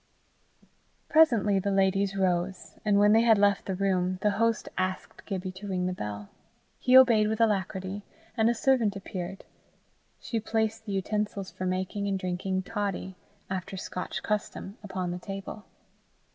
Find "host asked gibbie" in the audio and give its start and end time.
4.31-5.51